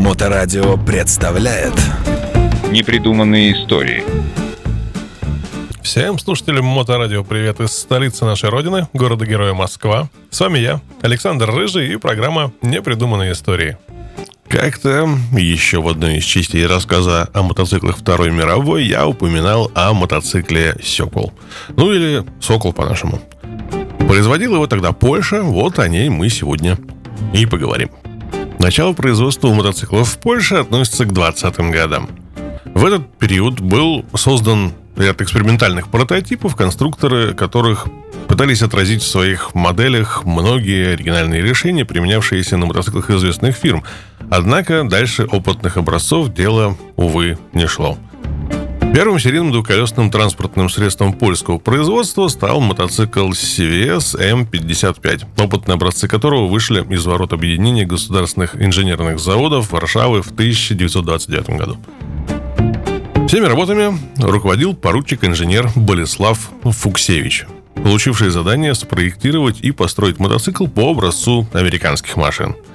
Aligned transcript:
Моторадио 0.00 0.78
представляет 0.78 1.74
Непридуманные 2.70 3.52
истории 3.52 4.02
Всем 5.82 6.18
слушателям 6.18 6.64
Моторадио 6.64 7.22
привет 7.22 7.60
из 7.60 7.72
столицы 7.72 8.24
нашей 8.24 8.48
родины, 8.48 8.88
города-героя 8.94 9.52
Москва. 9.52 10.08
С 10.30 10.40
вами 10.40 10.58
я, 10.58 10.80
Александр 11.02 11.50
Рыжий 11.50 11.92
и 11.92 11.96
программа 11.96 12.50
«Непридуманные 12.62 13.32
истории». 13.32 13.76
Как-то 14.48 15.06
еще 15.32 15.82
в 15.82 15.88
одной 15.88 16.16
из 16.16 16.24
частей 16.24 16.66
рассказа 16.66 17.28
о 17.34 17.42
мотоциклах 17.42 17.98
Второй 17.98 18.30
мировой 18.30 18.86
я 18.86 19.06
упоминал 19.06 19.70
о 19.74 19.92
мотоцикле 19.92 20.76
«Сокол». 20.82 21.34
Ну 21.76 21.92
или 21.92 22.24
«Сокол» 22.40 22.72
по-нашему. 22.72 23.20
Производила 24.08 24.54
его 24.54 24.66
тогда 24.66 24.92
Польша, 24.92 25.42
вот 25.42 25.78
о 25.78 25.88
ней 25.88 26.08
мы 26.08 26.30
сегодня 26.30 26.78
и 27.34 27.44
поговорим. 27.44 27.90
Начало 28.60 28.92
производства 28.92 29.48
мотоциклов 29.48 30.06
в 30.10 30.18
Польше 30.18 30.56
относится 30.56 31.06
к 31.06 31.12
20-м 31.12 31.70
годам. 31.70 32.10
В 32.66 32.84
этот 32.84 33.10
период 33.16 33.58
был 33.58 34.04
создан 34.14 34.74
ряд 34.96 35.22
экспериментальных 35.22 35.88
прототипов, 35.88 36.56
конструкторы 36.56 37.32
которых 37.32 37.86
пытались 38.28 38.60
отразить 38.60 39.02
в 39.02 39.06
своих 39.06 39.54
моделях 39.54 40.26
многие 40.26 40.92
оригинальные 40.92 41.40
решения, 41.40 41.86
применявшиеся 41.86 42.58
на 42.58 42.66
мотоциклах 42.66 43.08
известных 43.08 43.56
фирм. 43.56 43.82
Однако 44.28 44.84
дальше 44.84 45.24
опытных 45.24 45.78
образцов 45.78 46.34
дело, 46.34 46.76
увы, 46.96 47.38
не 47.54 47.66
шло. 47.66 47.96
Первым 48.92 49.20
серийным 49.20 49.52
двухколесным 49.52 50.10
транспортным 50.10 50.68
средством 50.68 51.12
польского 51.12 51.58
производства 51.58 52.26
стал 52.26 52.60
мотоцикл 52.60 53.30
CVS 53.30 54.18
M55, 54.18 55.26
опытные 55.38 55.76
образцы 55.76 56.08
которого 56.08 56.48
вышли 56.48 56.84
из 56.92 57.06
ворот 57.06 57.32
объединения 57.32 57.86
государственных 57.86 58.60
инженерных 58.60 59.20
заводов 59.20 59.70
Варшавы 59.70 60.22
в 60.22 60.32
1929 60.32 61.50
году. 61.50 61.76
Всеми 63.28 63.46
работами 63.46 63.96
руководил 64.18 64.74
поручик-инженер 64.74 65.70
Болеслав 65.76 66.50
Фуксевич, 66.64 67.46
получивший 67.76 68.30
задание 68.30 68.74
спроектировать 68.74 69.60
и 69.60 69.70
построить 69.70 70.18
мотоцикл 70.18 70.66
по 70.66 70.90
образцу 70.90 71.46
американских 71.52 72.16
машин– 72.16 72.56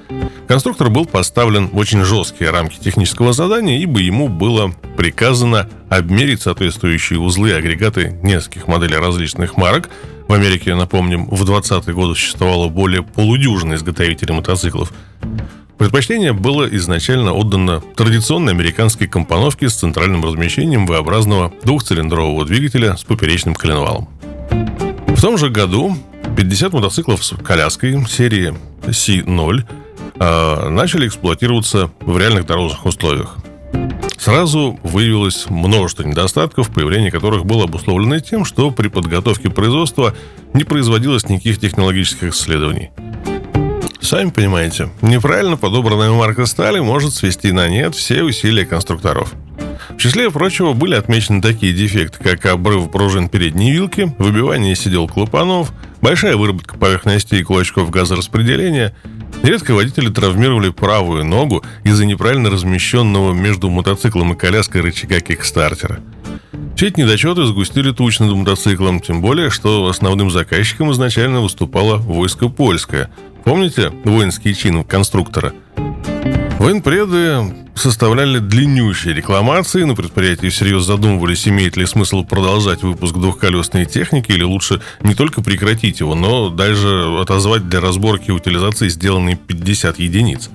Конструктор 0.46 0.90
был 0.90 1.06
поставлен 1.06 1.68
в 1.68 1.76
очень 1.76 2.04
жесткие 2.04 2.50
рамки 2.50 2.78
технического 2.78 3.32
задания, 3.32 3.78
ибо 3.78 4.00
ему 4.00 4.28
было 4.28 4.72
приказано 4.96 5.68
обмерить 5.88 6.42
соответствующие 6.42 7.18
узлы 7.18 7.50
и 7.50 7.54
агрегаты 7.54 8.18
нескольких 8.22 8.68
моделей 8.68 8.96
различных 8.96 9.56
марок. 9.56 9.88
В 10.28 10.32
Америке, 10.32 10.74
напомним, 10.74 11.26
в 11.26 11.42
20-е 11.42 11.94
годы 11.94 12.14
существовало 12.14 12.68
более 12.68 13.02
полудюжины 13.02 13.74
изготовителей 13.74 14.34
мотоциклов. 14.34 14.92
Предпочтение 15.78 16.32
было 16.32 16.64
изначально 16.76 17.32
отдано 17.32 17.82
традиционной 17.96 18.52
американской 18.52 19.06
компоновке 19.06 19.68
с 19.68 19.74
центральным 19.74 20.24
размещением 20.24 20.86
V-образного 20.86 21.52
двухцилиндрового 21.64 22.46
двигателя 22.46 22.96
с 22.96 23.04
поперечным 23.04 23.54
коленвалом. 23.54 24.08
В 25.08 25.20
том 25.20 25.36
же 25.36 25.50
году 25.50 25.96
50 26.36 26.72
мотоциклов 26.72 27.24
с 27.24 27.34
коляской 27.36 28.04
серии 28.08 28.54
C0 28.82 29.60
э, 29.60 29.85
начали 30.18 31.06
эксплуатироваться 31.08 31.90
в 32.00 32.18
реальных 32.18 32.46
дорожных 32.46 32.84
условиях. 32.86 33.36
Сразу 34.18 34.78
выявилось 34.82 35.48
множество 35.48 36.02
недостатков, 36.02 36.70
появление 36.70 37.10
которых 37.10 37.46
было 37.46 37.64
обусловлено 37.64 38.18
тем, 38.18 38.44
что 38.44 38.70
при 38.70 38.88
подготовке 38.88 39.50
производства 39.50 40.14
не 40.52 40.64
производилось 40.64 41.28
никаких 41.28 41.60
технологических 41.60 42.32
исследований. 42.32 42.90
Сами 44.00 44.30
понимаете, 44.30 44.88
неправильно 45.02 45.56
подобранная 45.56 46.10
марка 46.10 46.46
стали 46.46 46.80
может 46.80 47.14
свести 47.14 47.52
на 47.52 47.68
нет 47.68 47.94
все 47.94 48.22
усилия 48.22 48.64
конструкторов. 48.64 49.32
В 49.90 49.96
числе 49.98 50.30
прочего 50.30 50.72
были 50.72 50.94
отмечены 50.94 51.40
такие 51.40 51.72
дефекты, 51.72 52.22
как 52.22 52.46
обрыв 52.46 52.90
пружин 52.90 53.28
передней 53.28 53.72
вилки, 53.72 54.14
выбивание 54.18 54.74
сидел 54.74 55.08
клапанов, 55.08 55.72
большая 56.06 56.36
выработка 56.36 56.78
поверхностей 56.78 57.40
и 57.40 57.42
кулачков 57.42 57.90
газораспределения– 57.90 58.94
Нередко 59.42 59.74
водители 59.74 60.08
травмировали 60.08 60.70
правую 60.70 61.24
ногу 61.24 61.62
из-за 61.84 62.06
неправильно 62.06 62.50
размещенного 62.50 63.32
между 63.32 63.68
мотоциклом 63.68 64.32
и 64.32 64.36
коляской 64.36 64.80
рычага 64.80 65.20
кикстартера. 65.20 66.00
Все 66.74 66.88
эти 66.88 67.00
недочеты 67.00 67.44
сгустили 67.44 67.92
туч 67.92 68.18
над 68.18 68.32
мотоциклом, 68.32 69.00
тем 69.00 69.20
более, 69.20 69.50
что 69.50 69.88
основным 69.88 70.30
заказчиком 70.30 70.90
изначально 70.92 71.42
выступало 71.42 71.96
войско 71.96 72.48
польское. 72.48 73.10
Помните 73.44 73.92
воинский 74.04 74.54
чин 74.54 74.82
конструктора? 74.84 75.52
Военпреды 76.66 77.54
составляли 77.76 78.40
длиннющие 78.40 79.14
рекламации, 79.14 79.84
на 79.84 79.94
предприятии 79.94 80.48
всерьез 80.48 80.82
задумывались, 80.82 81.46
имеет 81.46 81.76
ли 81.76 81.86
смысл 81.86 82.24
продолжать 82.24 82.82
выпуск 82.82 83.14
двухколесной 83.14 83.84
техники 83.84 84.32
или 84.32 84.42
лучше 84.42 84.82
не 85.00 85.14
только 85.14 85.42
прекратить 85.42 86.00
его, 86.00 86.16
но 86.16 86.50
даже 86.50 87.20
отозвать 87.20 87.68
для 87.68 87.80
разборки 87.80 88.30
и 88.30 88.32
утилизации 88.32 88.88
сделанные 88.88 89.36
50 89.36 90.00
единиц. 90.00 90.50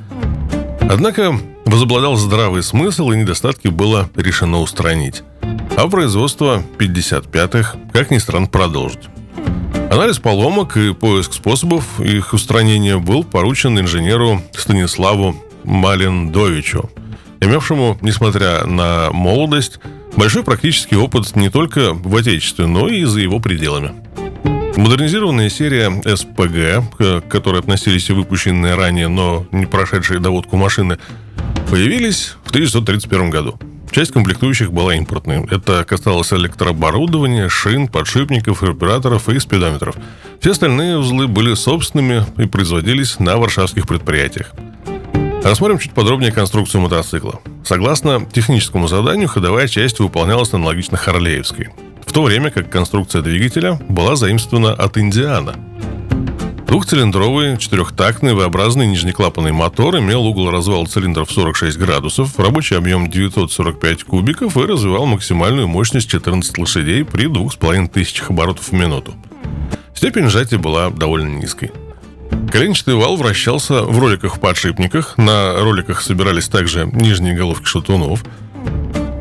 Однако 0.82 1.40
возобладал 1.64 2.18
здравый 2.18 2.62
смысл 2.62 3.12
и 3.12 3.16
недостатки 3.16 3.70
было 3.70 4.10
решено 4.18 4.60
устранить. 4.60 5.24
А 5.78 5.88
производство 5.88 6.62
55-х, 6.78 7.78
как 7.94 8.12
ни 8.12 8.18
странно, 8.18 8.48
продолжить. 8.48 9.08
Анализ 9.90 10.20
поломок 10.20 10.76
и 10.76 10.94
поиск 10.94 11.32
способов 11.32 12.02
их 12.02 12.34
устранения 12.34 12.98
был 12.98 13.24
поручен 13.24 13.80
инженеру 13.80 14.42
Станиславу 14.52 15.42
Малендовичу, 15.64 16.90
имевшему, 17.40 17.98
несмотря 18.02 18.66
на 18.66 19.12
молодость, 19.12 19.80
большой 20.16 20.44
практический 20.44 20.96
опыт 20.96 21.36
не 21.36 21.50
только 21.50 21.94
в 21.94 22.16
Отечестве, 22.16 22.68
но 22.68 22.88
и 22.88 23.04
за 23.04 23.20
его 23.20 23.40
пределами. 23.40 23.94
Модернизированная 24.76 25.50
серия 25.50 25.92
СПГ, 26.04 26.98
к 26.98 27.22
которой 27.30 27.60
относились 27.60 28.10
и 28.10 28.14
выпущенные 28.14 28.76
ранее, 28.76 29.10
но 29.10 29.46
не 29.52 29.66
прошедшие 29.66 30.20
доводку 30.20 30.56
машины, 30.56 30.98
появились 31.70 32.36
в 32.44 32.50
1931 32.50 33.30
году. 33.30 33.60
Часть 33.92 34.14
комплектующих 34.14 34.72
была 34.72 34.96
импортной. 34.96 35.46
Это 35.52 35.84
касалось 35.84 36.32
электрооборудования, 36.32 37.50
шин, 37.50 37.90
подшипников, 37.90 38.64
регуляторов 38.64 39.28
и 39.28 39.38
спидометров. 39.38 39.98
Все 40.40 40.52
остальные 40.52 40.98
узлы 40.98 41.28
были 41.28 41.54
собственными 41.56 42.26
и 42.38 42.48
производились 42.48 43.20
на 43.20 43.38
варшавских 43.38 43.86
предприятиях. 43.86 44.54
Рассмотрим 45.44 45.79
чуть 45.79 45.94
подробнее 45.94 46.31
конструкцию 46.31 46.81
мотоцикла. 46.81 47.41
Согласно 47.63 48.25
техническому 48.31 48.88
заданию, 48.88 49.28
ходовая 49.28 49.68
часть 49.68 50.00
выполнялась 50.00 50.53
аналогично 50.53 50.97
Харлеевской, 50.97 51.69
в 52.06 52.13
то 52.13 52.22
время 52.22 52.52
как 52.52 52.69
конструкция 52.69 53.24
двигателя 53.24 53.79
была 53.90 54.16
заимствована 54.16 54.74
от 54.74 55.00
Индиана. 55.00 55.56
Двухцилиндровый, 56.68 57.57
четырехтактный, 57.57 58.34
V-образный 58.34 58.85
нижнеклапанный 58.85 59.52
мотор 59.52 59.97
имел 59.97 60.25
угол 60.25 60.52
развала 60.52 60.85
цилиндров 60.85 61.31
46 61.31 61.75
градусов, 61.78 62.40
рабочий 62.40 62.78
объем 62.78 63.09
945 63.09 64.03
кубиков 64.03 64.56
и 64.56 64.62
развивал 64.62 65.08
максимальную 65.08 65.68
мощность 65.68 66.09
14 66.09 66.58
лошадей 66.59 67.03
при 67.03 67.25
2500 67.25 68.29
оборотов 68.29 68.69
в 68.69 68.72
минуту. 68.73 69.16
Степень 69.96 70.29
сжатия 70.29 70.59
была 70.59 70.91
довольно 70.91 71.28
низкой. 71.28 71.72
Коленчатый 72.52 72.96
вал 72.96 73.16
вращался 73.16 73.84
в 73.84 73.97
роликах-подшипниках. 73.97 75.18
На 75.18 75.59
роликах 75.59 76.02
собирались 76.02 76.47
также 76.47 76.86
нижние 76.86 77.36
головки 77.36 77.66
шатунов. 77.66 78.24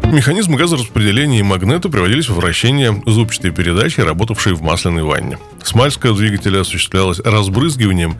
Механизм 0.04 0.56
газораспределения 0.56 1.38
и 1.38 1.44
магнета 1.44 1.88
приводились 1.88 2.28
в 2.28 2.34
вращение 2.34 3.00
зубчатой 3.06 3.52
передачи, 3.52 4.00
работавшей 4.00 4.54
в 4.54 4.62
масляной 4.62 5.04
ванне. 5.04 5.38
Смальска 5.62 6.12
двигателя 6.12 6.62
осуществлялась 6.62 7.20
разбрызгиванием, 7.20 8.16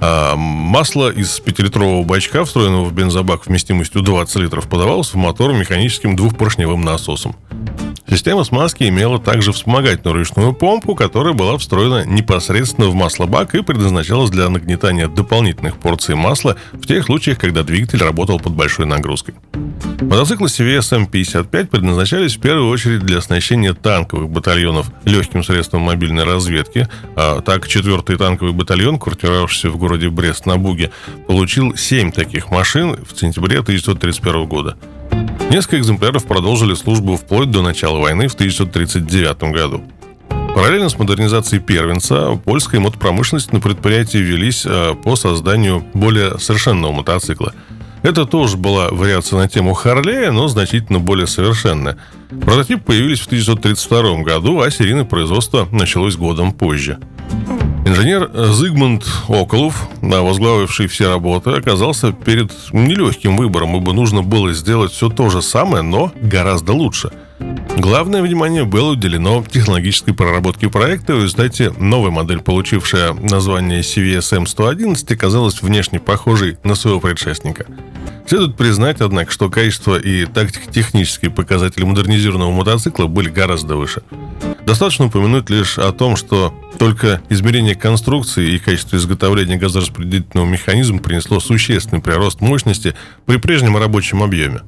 а 0.00 0.36
масло 0.36 1.10
из 1.10 1.40
5-литрового 1.40 2.04
бачка, 2.04 2.44
встроенного 2.44 2.84
в 2.84 2.92
бензобак 2.92 3.46
вместимостью 3.46 4.02
20 4.02 4.36
литров, 4.36 4.68
подавалось 4.68 5.14
в 5.14 5.16
мотор 5.16 5.52
механическим 5.52 6.14
двухпоршневым 6.14 6.80
насосом. 6.82 7.34
Система 8.12 8.44
смазки 8.44 8.84
имела 8.84 9.18
также 9.18 9.52
вспомогательную 9.52 10.18
ручную 10.18 10.52
помпу, 10.52 10.94
которая 10.94 11.32
была 11.32 11.56
встроена 11.56 12.04
непосредственно 12.04 12.88
в 12.88 12.94
маслобак 12.94 13.54
и 13.54 13.62
предназначалась 13.62 14.28
для 14.28 14.50
нагнетания 14.50 15.08
дополнительных 15.08 15.78
порций 15.78 16.14
масла 16.14 16.56
в 16.74 16.86
тех 16.86 17.06
случаях, 17.06 17.38
когда 17.38 17.62
двигатель 17.62 18.02
работал 18.02 18.38
под 18.38 18.52
большой 18.52 18.84
нагрузкой. 18.84 19.34
Мотоциклы 20.02 20.48
CVS 20.48 21.08
M55 21.10 21.68
предназначались 21.68 22.36
в 22.36 22.40
первую 22.40 22.68
очередь 22.68 23.00
для 23.00 23.16
оснащения 23.16 23.72
танковых 23.72 24.28
батальонов 24.28 24.92
легким 25.06 25.42
средством 25.42 25.80
мобильной 25.80 26.24
разведки. 26.24 26.88
А 27.16 27.40
так, 27.40 27.66
4-й 27.66 28.18
танковый 28.18 28.52
батальон, 28.52 28.98
квартировавшийся 28.98 29.70
в 29.70 29.78
городе 29.78 30.10
Брест-на-Буге, 30.10 30.90
получил 31.26 31.78
7 31.78 32.12
таких 32.12 32.50
машин 32.50 32.94
в 33.10 33.18
сентябре 33.18 33.60
1931 33.60 34.44
года. 34.44 34.76
Несколько 35.50 35.78
экземпляров 35.78 36.24
продолжили 36.24 36.74
службу 36.74 37.16
вплоть 37.16 37.50
до 37.50 37.62
начала 37.62 37.98
войны 37.98 38.28
в 38.28 38.34
1939 38.34 39.42
году. 39.52 39.82
Параллельно 40.54 40.88
с 40.88 40.98
модернизацией 40.98 41.62
первенца, 41.62 42.38
польская 42.44 42.78
мотопромышленность 42.78 43.52
на 43.52 43.60
предприятии 43.60 44.18
велись 44.18 44.64
э, 44.66 44.94
по 45.02 45.16
созданию 45.16 45.84
более 45.94 46.38
совершенного 46.38 46.92
мотоцикла. 46.92 47.54
Это 48.02 48.26
тоже 48.26 48.56
была 48.56 48.88
вариация 48.90 49.38
на 49.38 49.48
тему 49.48 49.74
Харлея, 49.74 50.30
но 50.32 50.48
значительно 50.48 50.98
более 50.98 51.26
совершенная. 51.26 51.96
Прототип 52.42 52.84
появились 52.84 53.20
в 53.20 53.26
1932 53.26 54.22
году, 54.22 54.60
а 54.60 54.70
серийное 54.70 55.04
производство 55.04 55.68
началось 55.70 56.16
годом 56.16 56.52
позже. 56.52 56.98
Инженер 57.84 58.30
Зигмунд 58.52 59.04
Околов, 59.28 59.88
возглавивший 60.00 60.86
все 60.86 61.08
работы, 61.08 61.50
оказался 61.50 62.12
перед 62.12 62.52
нелегким 62.72 63.36
выбором, 63.36 63.76
ибо 63.76 63.92
нужно 63.92 64.22
было 64.22 64.52
сделать 64.52 64.92
все 64.92 65.08
то 65.08 65.30
же 65.30 65.42
самое, 65.42 65.82
но 65.82 66.12
гораздо 66.20 66.72
лучше. 66.72 67.10
Главное 67.76 68.22
внимание 68.22 68.64
было 68.64 68.92
уделено 68.92 69.44
технологической 69.50 70.14
проработке 70.14 70.68
проекта. 70.68 71.14
В 71.14 71.22
результате 71.24 71.72
новая 71.76 72.12
модель, 72.12 72.40
получившая 72.40 73.14
название 73.14 73.80
CVS 73.80 74.44
M111, 74.44 75.12
оказалась 75.14 75.60
внешне 75.60 75.98
похожей 75.98 76.58
на 76.62 76.76
своего 76.76 77.00
предшественника. 77.00 77.66
Следует 78.26 78.56
признать, 78.56 79.00
однако, 79.00 79.32
что 79.32 79.50
качество 79.50 79.96
и 79.96 80.26
тактико-технические 80.26 81.32
показатели 81.32 81.84
модернизированного 81.84 82.52
мотоцикла 82.52 83.06
были 83.06 83.28
гораздо 83.28 83.74
выше. 83.74 84.02
Достаточно 84.66 85.06
упомянуть 85.06 85.50
лишь 85.50 85.78
о 85.78 85.92
том, 85.92 86.16
что 86.16 86.54
только 86.78 87.20
измерение 87.28 87.74
конструкции 87.74 88.52
и 88.52 88.58
качество 88.58 88.96
изготовления 88.96 89.56
газораспределительного 89.56 90.46
механизма 90.46 91.00
принесло 91.00 91.40
существенный 91.40 92.00
прирост 92.00 92.40
мощности 92.40 92.94
при 93.26 93.38
прежнем 93.38 93.76
рабочем 93.76 94.22
объеме. 94.22 94.62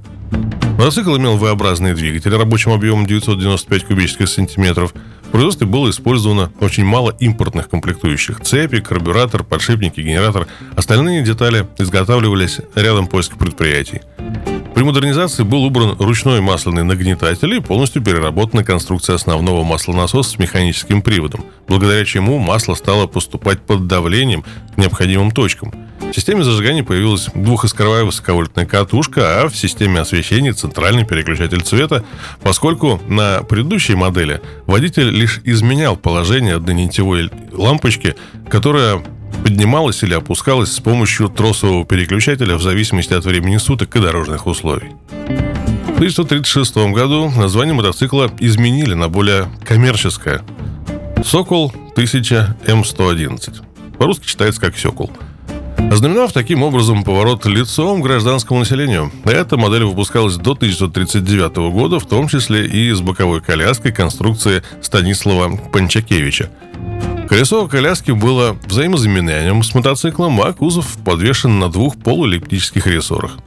Мотоцикл 0.79 1.17
имел 1.17 1.37
V-образный 1.37 1.95
двигатель 1.95 2.35
рабочим 2.37 2.73
объемом 2.73 3.07
995 3.07 3.85
кубических 3.85 4.29
сантиметров. 4.29 4.93
В 5.23 5.31
производстве 5.31 5.67
было 5.67 5.89
использовано 5.89 6.53
очень 6.61 6.85
мало 6.85 7.17
импортных 7.21 7.71
комплектующих. 7.71 8.41
Цепи, 8.41 8.81
карбюратор, 8.81 9.45
подшипники, 9.45 10.01
генератор. 10.01 10.47
Остальные 10.77 11.23
детали 11.23 11.67
изготавливались 11.79 12.61
рядом 12.75 13.07
польских 13.07 13.39
предприятий. 13.39 14.03
При 14.75 14.83
модернизации 14.83 15.45
был 15.45 15.65
убран 15.65 15.97
ручной 15.99 16.41
масляный 16.41 16.83
нагнетатель 16.83 17.55
и 17.55 17.61
полностью 17.61 18.03
переработана 18.03 18.65
конструкция 18.65 19.15
основного 19.15 19.63
маслонасоса 19.63 20.31
с 20.31 20.39
механическим 20.39 21.01
приводом, 21.01 21.45
благодаря 21.69 22.05
чему 22.05 22.39
масло 22.39 22.75
стало 22.75 23.07
поступать 23.07 23.61
под 23.61 23.87
давлением 23.87 24.43
к 24.75 24.77
необходимым 24.77 25.31
точкам. 25.31 25.73
В 26.15 26.17
системе 26.17 26.45
зажигания 26.45 26.85
появилась 26.85 27.29
двухискровая 27.35 28.05
высоковольтная 28.05 28.67
катушка, 28.67 29.43
а 29.43 29.49
в 29.49 29.57
системе 29.57 29.99
освещения 29.99 30.53
центральный 30.53 31.05
переключатель 31.05 31.61
цвета, 31.63 32.05
поскольку 32.41 33.03
на 33.09 33.43
предыдущей 33.43 33.97
модели 33.97 34.41
водитель 34.67 35.11
лишь 35.11 35.41
изменял 35.43 35.97
положение 35.97 36.55
однонитевой 36.55 37.33
лампочки, 37.51 38.15
которая 38.49 39.03
поднималась 39.43 40.05
или 40.05 40.15
опускалась 40.15 40.71
с 40.71 40.79
помощью 40.79 41.31
тросового 41.31 41.85
переключателя 41.85 42.55
в 42.55 42.63
зависимости 42.63 43.13
от 43.13 43.25
времени 43.25 43.57
суток 43.57 43.97
и 43.97 44.01
дорожных 44.01 44.47
условий. 44.47 44.91
В 45.09 45.97
1936 45.97 46.77
году 46.95 47.29
название 47.37 47.75
мотоцикла 47.75 48.31
изменили 48.39 48.95
на 48.95 49.09
более 49.09 49.49
коммерческое. 49.65 50.43
«Сокол 51.25 51.73
1000 51.95 52.57
М111». 52.67 53.97
По-русски 53.99 54.29
читается 54.29 54.61
как 54.61 54.79
«Сёкол». 54.79 55.11
Ознаменовав 55.91 56.33
таким 56.33 56.63
образом 56.63 57.05
поворот 57.05 57.47
лицом 57.47 58.03
гражданскому 58.03 58.61
населению. 58.61 59.13
Эта 59.25 59.57
модель 59.57 59.85
выпускалась 59.85 60.37
до 60.37 60.53
1939 60.53 61.57
года, 61.73 61.99
в 61.99 62.07
том 62.07 62.29
числе 62.29 62.67
и 62.67 62.93
с 62.93 63.01
боковой 63.01 63.41
коляской 63.41 63.93
конструкции 63.93 64.63
Станислава 64.83 65.57
Панчакевича– 65.73 66.51
Колесо 67.29 67.67
коляски 67.67 68.11
было 68.11 68.57
взаимозаменяемым 68.67 69.63
с 69.63 69.75
мотоциклом, 69.75 70.41
а 70.43 70.53
кузов 70.53 70.99
подвешен 71.05 71.59
на 71.59 71.71
двух 71.71 71.97
полуэллиптических 71.97 72.87
рессорах. 72.87 73.39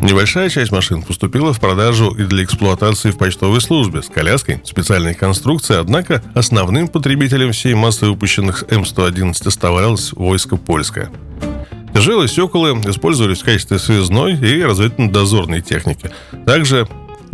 Небольшая 0.00 0.48
часть 0.48 0.70
машин 0.70 1.02
поступила 1.02 1.52
в 1.52 1.58
продажу 1.58 2.10
и 2.10 2.24
для 2.24 2.44
эксплуатации 2.44 3.10
в 3.10 3.18
почтовой 3.18 3.60
службе 3.60 4.02
с 4.02 4.06
коляской 4.06 4.60
специальной 4.64 5.14
конструкции, 5.14 5.76
однако 5.76 6.22
основным 6.34 6.86
потребителем 6.86 7.52
всей 7.52 7.74
массы 7.74 8.06
выпущенных 8.06 8.62
М111 8.64 9.48
оставалось 9.48 10.12
войско 10.12 10.56
польское. 10.56 11.10
Тяжелые 11.96 12.28
стеколы 12.28 12.72
использовались 12.84 13.40
в 13.40 13.44
качестве 13.46 13.78
связной 13.78 14.34
и 14.34 14.62
разведывательно-дозорной 14.62 15.62
техники. 15.62 16.10
Также 16.44 16.86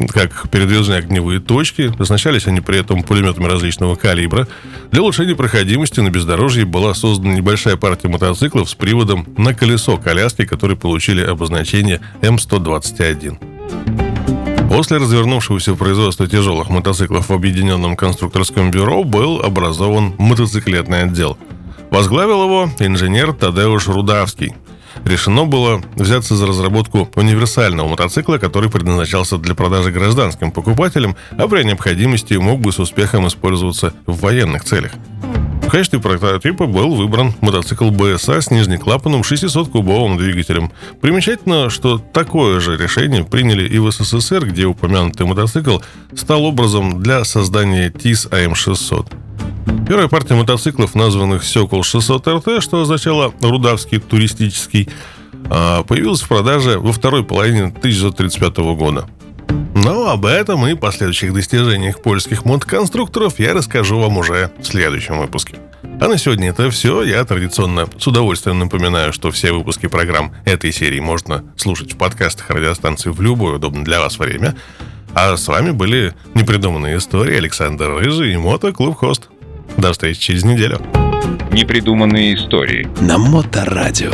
как 0.09 0.49
передвижные 0.51 1.01
огневые 1.01 1.41
точки. 1.41 1.93
Оснащались 1.99 2.47
они 2.47 2.61
при 2.61 2.79
этом 2.79 3.03
пулеметами 3.03 3.47
различного 3.47 3.97
калибра. 3.97 4.47
Для 4.93 5.03
улучшения 5.03 5.35
проходимости 5.35 5.99
на 5.99 6.11
бездорожье 6.11 6.65
была 6.65 6.95
создана 6.95 7.35
небольшая 7.35 7.77
партия 7.77 8.07
мотоциклов 8.07 8.71
с 8.71 8.75
приводом 8.75 9.27
на 9.37 9.53
колесо 9.53 9.97
коляски, 9.97 10.45
которые 10.45 10.77
получили 10.77 11.23
обозначение 11.23 12.01
М121. 12.21 13.39
После 14.69 14.99
развернувшегося 14.99 15.75
производства 15.75 16.29
тяжелых 16.29 16.71
мотоциклов 16.71 17.31
в 17.31 17.33
Объединенном 17.33 17.97
конструкторском 17.97 18.71
бюро 18.71 19.03
был 19.03 19.43
образован 19.43 20.15
мотоциклетный 20.19 21.03
отдел. 21.03 21.37
Возглавил 21.93 22.43
его 22.43 22.71
инженер 22.81 23.33
Тадеуш 23.33 23.87
Рудавский– 23.87 24.57
решено 25.05 25.45
было 25.45 25.83
взяться 25.97 26.37
за 26.37 26.47
разработку 26.47 27.09
универсального 27.17 27.89
мотоцикла, 27.89 28.39
который 28.39 28.71
предназначался 28.71 29.39
для 29.39 29.55
продажи 29.55 29.91
гражданским 29.91 30.51
покупателям, 30.51 31.17
а 31.37 31.49
при 31.49 31.65
необходимости 31.65 32.35
мог 32.35 32.61
бы 32.61 32.73
с 32.73 32.79
успехом 32.79 33.27
использоваться 33.27 33.95
в 34.07 34.21
военных 34.21 34.65
целях. 34.65 34.93
В 35.63 35.71
качестве 35.73 36.01
прототипа 36.01 36.67
был 36.67 36.95
выбран 36.95 37.33
мотоцикл 37.41 37.89
БСА 37.91 38.43
с 38.43 38.51
нижнеклапанным 38.51 39.23
600-кубовым 39.23 40.19
двигателем. 40.19 40.71
Примечательно, 41.01 41.71
что 41.71 41.99
такое 41.99 42.61
же 42.61 42.77
решение 42.77 43.25
приняли 43.25 43.67
и 43.67 43.79
в 43.79 43.91
СССР, 43.91 44.47
где 44.47 44.67
упомянутый 44.67 45.27
мотоцикл 45.27 45.79
стал 46.15 46.45
образом 46.45 47.03
для 47.03 47.25
создания 47.25 47.91
ТИС 47.91 48.27
АМ-600. 48.31 49.15
Первая 49.87 50.09
партия 50.09 50.35
мотоциклов, 50.35 50.95
названных 50.95 51.45
Сокол 51.45 51.83
600 51.83 52.29
РТ, 52.29 52.63
что 52.63 52.81
означало 52.81 53.33
Рудавский 53.41 53.99
туристический, 53.99 54.89
а, 55.51 55.83
появилась 55.83 56.23
в 56.23 56.29
продаже 56.29 56.79
во 56.79 56.93
второй 56.93 57.25
половине 57.25 57.65
1935 57.65 58.75
года. 58.75 59.07
Но 59.75 60.11
об 60.11 60.27
этом 60.27 60.67
и 60.67 60.75
последующих 60.75 61.33
достижениях 61.33 62.01
польских 62.03 62.45
мотоконструкторов 62.45 63.39
я 63.39 63.55
расскажу 63.55 63.99
вам 63.99 64.19
уже 64.19 64.51
в 64.59 64.65
следующем 64.65 65.19
выпуске. 65.19 65.57
А 66.01 66.09
на 66.09 66.19
сегодня 66.19 66.51
это 66.51 66.71
все. 66.71 67.03
Я 67.03 67.25
традиционно 67.25 67.87
с 67.99 68.07
удовольствием 68.07 68.59
напоминаю, 68.59 69.13
что 69.13 69.31
все 69.31 69.53
выпуски 69.53 69.87
программ 69.87 70.35
этой 70.45 70.73
серии 70.73 71.01
можно 71.01 71.45
слушать 71.57 71.93
в 71.93 71.97
подкастах 71.97 72.51
радиостанции 72.51 73.11
в 73.11 73.21
любое 73.21 73.57
удобное 73.57 73.85
для 73.85 74.01
вас 74.01 74.19
время. 74.19 74.57
А 75.15 75.37
с 75.37 75.47
вами 75.49 75.71
были 75.71 76.15
непридуманные 76.35 76.99
истории 76.99 77.37
Александр 77.37 77.91
Рыжий 77.91 78.35
и 78.35 78.37
Мотоклуб 78.37 78.97
Хост. 78.97 79.29
До 79.77 79.93
встречи 79.93 80.21
через 80.21 80.45
неделю. 80.45 80.81
Непридуманные 81.53 82.35
истории. 82.35 82.89
На 83.01 83.19
Моторадио. 83.19 84.13